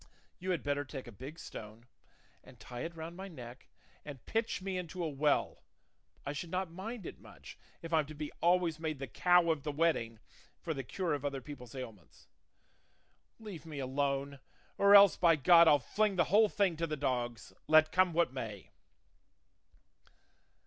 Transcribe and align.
You 0.39 0.49
had 0.49 0.63
better 0.63 0.83
take 0.83 1.05
a 1.05 1.11
big 1.11 1.37
stone 1.37 1.85
and 2.43 2.59
tie 2.59 2.79
it 2.81 2.95
round 2.95 3.15
my 3.15 3.27
neck, 3.27 3.67
and 4.03 4.25
pitch 4.25 4.59
me 4.59 4.75
into 4.75 5.03
a 5.03 5.07
well; 5.07 5.61
I 6.25 6.33
should 6.33 6.49
not 6.49 6.71
mind 6.71 7.05
it 7.05 7.19
much, 7.19 7.55
if 7.83 7.93
I'm 7.93 8.07
to 8.07 8.15
be 8.15 8.31
always 8.41 8.79
made 8.79 8.97
the 8.97 9.05
cow 9.05 9.51
of 9.51 9.61
the 9.61 9.71
wedding 9.71 10.17
for 10.59 10.73
the 10.73 10.81
cure 10.83 11.13
of 11.13 11.23
other 11.23 11.39
people's 11.39 11.75
ailments. 11.75 12.25
Leave 13.39 13.63
me 13.63 13.77
alone; 13.77 14.39
or 14.75 14.95
else 14.95 15.17
by 15.17 15.35
God 15.35 15.67
I'll 15.67 15.77
fling 15.77 16.15
the 16.15 16.23
whole 16.33 16.49
thing 16.49 16.75
to 16.77 16.87
the 16.87 16.97
dogs, 16.97 17.53
let 17.67 17.91
come 17.91 18.11
what 18.11 18.33
may." 18.33 18.71